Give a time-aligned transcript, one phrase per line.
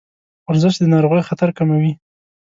[0.47, 1.93] ورزش د ناروغیو خطر کموي.